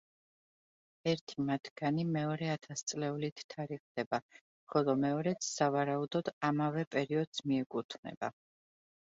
ერთი 1.09 1.43
მათგანი 1.49 2.05
მეორე 2.15 2.49
ათასწლეულით 2.53 3.43
თარიღდება, 3.55 4.21
ხოლო 4.73 4.97
მეორეც 5.05 5.51
სავარაუდოდ 5.51 6.35
ამავე 6.51 6.87
პერიოდს 6.97 7.45
მიეკუთვნება. 7.53 8.33